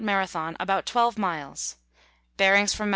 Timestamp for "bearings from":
2.35-2.89